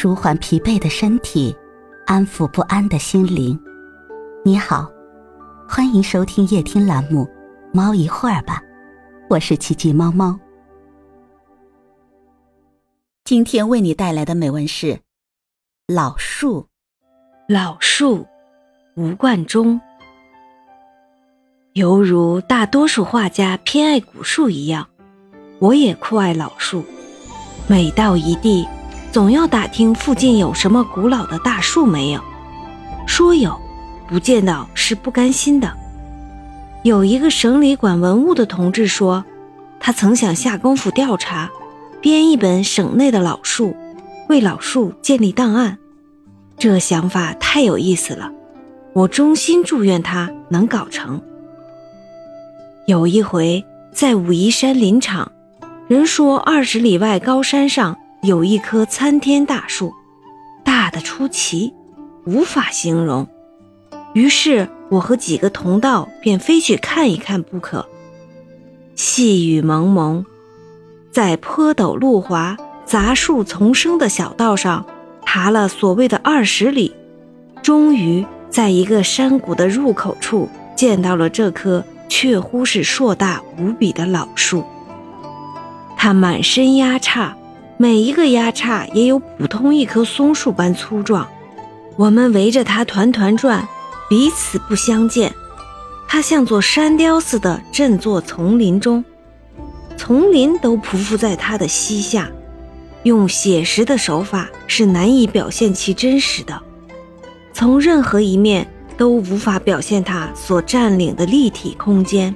[0.00, 1.52] 舒缓疲惫的身体，
[2.06, 3.58] 安抚不安的心灵。
[4.44, 4.88] 你好，
[5.68, 7.24] 欢迎收听夜听栏目
[7.74, 8.62] 《猫一会儿吧》，
[9.28, 10.38] 我是奇迹猫猫。
[13.24, 14.86] 今天为你带来的美文是
[15.88, 16.62] 《老树》。
[17.52, 18.24] 老树，
[18.94, 19.80] 吴冠中。
[21.72, 24.86] 犹如大多数画家偏爱古树一样，
[25.58, 26.84] 我也酷爱老树。
[27.66, 28.64] 每到一地，
[29.10, 32.20] 总要打听附近有什么古老的大树没有。
[33.06, 33.58] 说有，
[34.06, 35.72] 不见到是不甘心的。
[36.82, 39.24] 有一个省里管文物的同志说，
[39.80, 41.50] 他曾想下功夫调查，
[42.00, 43.74] 编一本省内的老树，
[44.28, 45.78] 为老树建立档案。
[46.58, 48.30] 这想法太有意思了，
[48.92, 51.20] 我衷心祝愿他能搞成。
[52.86, 55.32] 有一回在武夷山林场。
[55.88, 59.94] 人说，二十里外高山上有一棵参天大树，
[60.64, 61.72] 大的出奇，
[62.26, 63.28] 无法形容。
[64.12, 67.88] 于是我和几个同道便非去看一看不可。
[68.96, 70.26] 细雨蒙蒙，
[71.12, 74.84] 在坡陡路滑、杂树丛生的小道上
[75.24, 76.92] 爬了所谓的二十里，
[77.62, 84.64] 终于在一个山谷的入口处见到了这棵确乎是硕大无比的老树。
[85.96, 87.36] 它满身丫叉，
[87.80, 91.28] 每一个丫叉也有普通一棵松树般粗壮。
[91.96, 93.66] 我们围着它团团转，
[94.08, 95.32] 彼此不相见。
[96.08, 99.04] 它像座山雕似的振作丛林中，
[99.96, 102.28] 丛林都匍匐在它的膝下。
[103.04, 106.60] 用写实的手法是难以表现其真实的，
[107.52, 112.34] 从任何一面都无法表现它所占领的立体空间。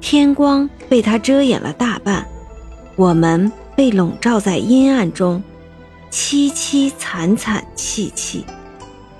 [0.00, 2.26] 天光被它遮掩了大半。
[2.96, 5.42] 我们被笼罩在阴暗中，
[6.10, 8.44] 凄凄惨惨戚戚，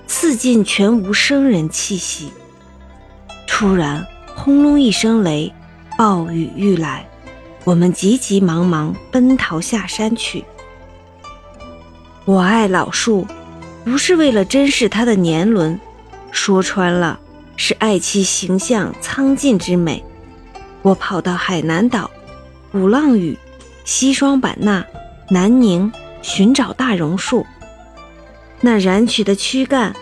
[0.07, 2.31] 四近全无生人气息。
[3.47, 5.51] 突然，轰隆一声雷，
[5.97, 7.07] 暴雨欲来，
[7.65, 10.45] 我们急急忙忙奔逃下山去。
[12.23, 13.27] 我爱老树，
[13.83, 15.77] 不是为了珍视它的年轮，
[16.31, 17.19] 说穿了，
[17.57, 20.03] 是爱其形象苍劲之美。
[20.81, 22.09] 我跑到海南岛，
[22.71, 23.37] 鼓浪屿。
[23.85, 24.85] 西双版纳、
[25.29, 25.91] 南宁
[26.23, 27.45] 寻找大榕树，
[28.59, 29.95] 那燃曲的躯干，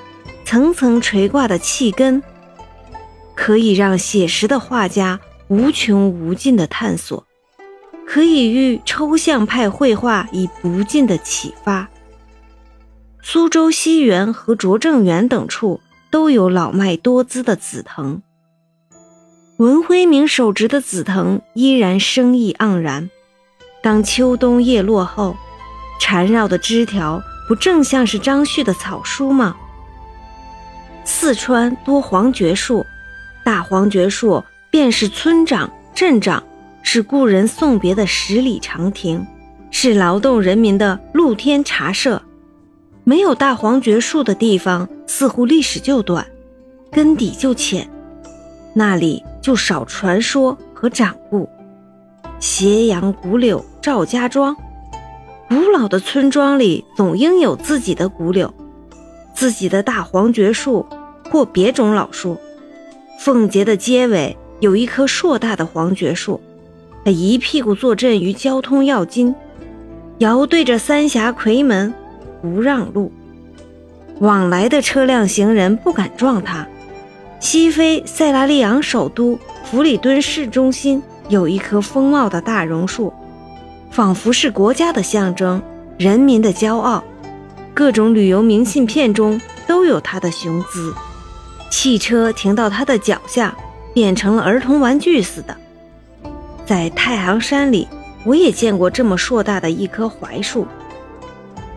[0.45, 2.23] 层层垂挂的气根，
[3.35, 7.25] 可以让写实的画家无穷无尽的探索，
[8.07, 11.89] 可以与抽象派绘画以不尽的启发。
[13.22, 18.22] 苏州西园和拙政园等处都有老迈多姿的紫藤，
[19.57, 23.09] 文辉明手植的紫藤依然生意盎然。
[23.83, 25.35] 当秋冬叶落后，
[25.99, 29.57] 缠绕的枝条不正像是张旭的草书吗？
[31.03, 32.85] 四川多黄桷树，
[33.43, 34.41] 大黄桷树
[34.72, 36.41] 便是村长、镇长，
[36.81, 39.27] 是故人送别的十里长亭，
[39.69, 42.22] 是劳动人民的露天茶社。
[43.03, 46.25] 没有大黄桷树的地方，似乎历史就短，
[46.89, 47.89] 根底就浅，
[48.73, 51.49] 那里就少传说和掌故。
[52.39, 54.55] 斜阳古柳赵家庄，
[55.49, 58.53] 古老的村庄里总应有自己的古柳，
[59.35, 60.85] 自己的大黄桷树
[61.29, 62.39] 或别种老树。
[63.19, 66.39] 凤节的街尾有一棵硕大的黄桷树，
[67.03, 69.35] 它一屁股坐镇于交通要津，
[70.19, 71.93] 遥对着三峡夔门，
[72.41, 73.11] 不让路，
[74.19, 76.66] 往来的车辆行人不敢撞它。
[77.41, 81.03] 西非塞拉利昂首都弗里敦市中心。
[81.27, 83.11] 有一棵丰茂的大榕树，
[83.93, 85.61] 仿佛是国家的象征，
[85.99, 87.03] 人民的骄傲。
[87.75, 90.91] 各种旅游明信片中都有它的雄姿。
[91.69, 93.55] 汽车停到它的脚下，
[93.93, 95.55] 变成了儿童玩具似的。
[96.65, 97.87] 在太行山里，
[98.25, 100.66] 我也见过这么硕大的一棵槐树。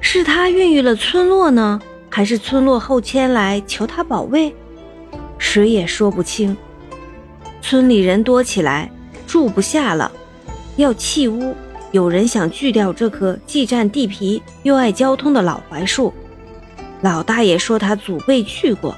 [0.01, 1.79] 是它孕育了村落呢，
[2.09, 4.55] 还是村落后迁来求它保卫？
[5.37, 6.57] 谁也说不清。
[7.61, 8.91] 村里人多起来。
[9.27, 10.11] 住不下了，
[10.77, 11.55] 要弃屋。
[11.97, 16.13] 有人想锯掉这棵既占地皮又爱交通的老槐树。
[17.01, 18.95] 老大爷说他祖辈锯过，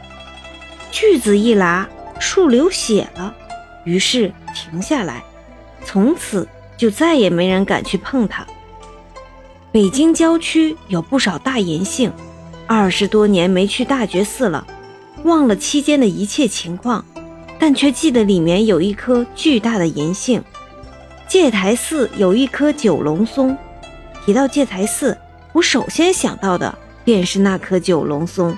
[0.91, 3.33] 锯子一拉，树流血了，
[3.85, 5.23] 于是停下来。
[5.85, 8.45] 从此就再也没人敢去碰它。
[9.71, 12.13] 北京郊区有不少大银杏，
[12.67, 14.67] 二十多年没去大觉寺了，
[15.23, 17.05] 忘了期间的一切情况。
[17.61, 20.43] 但却记得里面有一棵巨大的银杏，
[21.29, 23.55] 戒台寺有一棵九龙松。
[24.25, 25.17] 提到戒台寺，
[25.53, 28.57] 我首先想到的便是那棵九龙松。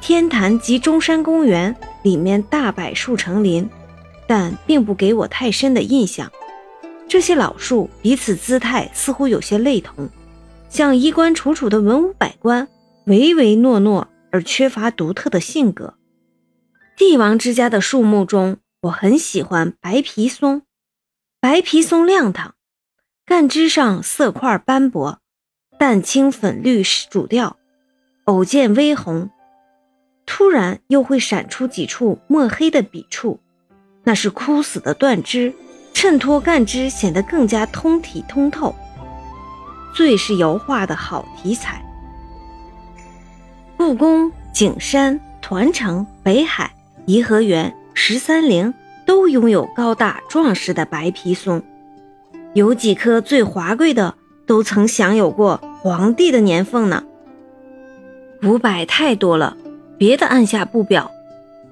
[0.00, 3.70] 天坛及中山公园里面大柏树成林，
[4.26, 6.32] 但并不给我太深的印象。
[7.06, 10.08] 这些老树彼此姿态似乎有些类同，
[10.68, 12.66] 像衣冠楚楚的文武百官，
[13.06, 15.94] 唯唯诺诺而缺乏独特的性格。
[16.96, 20.62] 帝王之家的树木中，我很喜欢白皮松。
[21.42, 22.54] 白皮松亮堂，
[23.26, 25.18] 干枝上色块斑驳，
[25.76, 27.56] 淡青粉绿主调，
[28.26, 29.28] 偶见微红。
[30.24, 33.40] 突然又会闪出几处墨黑的笔触，
[34.04, 35.52] 那是枯死的断枝，
[35.92, 38.72] 衬托干枝显得更加通体通透。
[39.92, 41.84] 最是油画的好题材。
[43.76, 46.72] 故宫、景山、团城、北海、
[47.06, 48.72] 颐和园、十三陵
[49.06, 51.62] 都拥有高大壮实的白皮松，
[52.54, 54.14] 有几棵最华贵的
[54.46, 57.04] 都曾享有过皇帝的年俸呢。
[58.42, 59.56] 五百太多了。
[59.98, 61.12] 别的按下不表，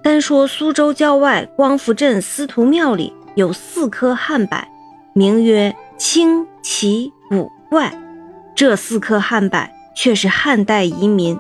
[0.05, 4.69] 单说苏州郊外光福镇司徒庙里有四棵汉柏，
[5.15, 7.93] 名曰青奇古怪。
[8.55, 11.37] 这四棵汉柏却是汉代遗民，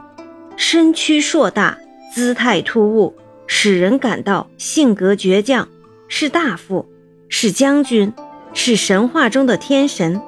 [0.56, 1.78] 身躯硕大，
[2.12, 3.14] 姿态突兀，
[3.46, 5.68] 使人感到性格倔强，
[6.12, 6.86] 是大夫，
[7.28, 8.12] 是将军，
[8.52, 10.20] 是神话中的天神。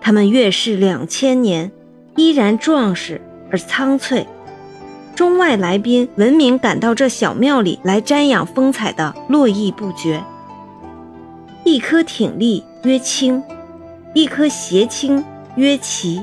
[0.00, 1.72] 他们越是两千年，
[2.16, 3.20] 依然壮实
[3.50, 4.24] 而苍翠。
[5.16, 10.22] 中外来宾闻名赶到这小庙里来瞻仰风采的络绎不绝。
[11.64, 13.42] 一颗挺立曰清，
[14.14, 15.22] 一颗斜倾
[15.56, 16.22] 曰奇，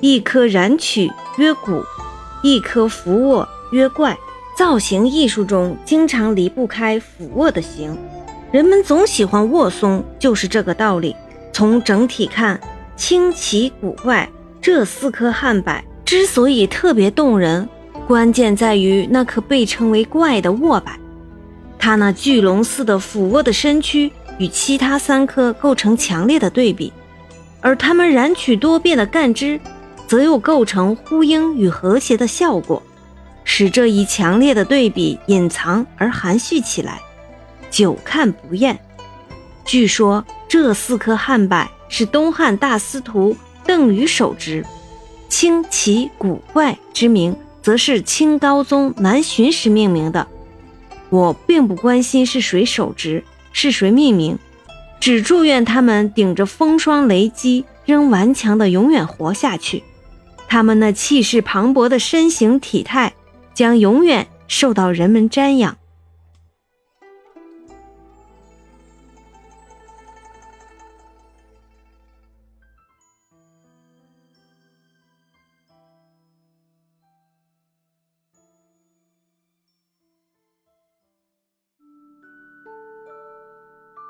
[0.00, 1.82] 一颗然曲曰古，
[2.42, 4.16] 一颗俯卧曰怪。
[4.56, 7.98] 造型艺术中经常离不开俯卧的形，
[8.54, 11.16] 人们总喜欢卧松，就是这个道理。
[11.52, 12.60] 从整体看，
[12.94, 14.30] 清奇古怪
[14.60, 15.74] 这四棵汉柏
[16.04, 17.68] 之所以特别动人。
[18.06, 20.92] 关键在于那棵被称为“怪”的卧柏，
[21.80, 26.92] 它那巨龙似的俯卧的身躯与其他三棵构成强烈的对比，
[27.60, 29.60] 而它们染曲多变的干枝，
[30.06, 32.80] 则又构成呼应与和谐的效果，
[33.42, 37.00] 使这一强烈的对比隐藏而含蓄起来，
[37.74, 38.78] 久看不厌。
[39.66, 43.36] 据说这四棵汉柏是东汉大司徒
[43.66, 44.64] 邓禹手植，
[45.28, 47.36] 清奇古怪之名。
[47.64, 50.28] 则是清高宗南巡时命名的。
[51.08, 53.24] 我并不关心是谁手植，
[53.54, 54.38] 是谁命名，
[55.00, 59.82] 只祝愿他们顶着风霜雷击，仍顽强的永远活下去。
[60.46, 63.14] 他们那气势磅礴的身形体态，
[63.54, 65.78] 将永远受到人们瞻仰。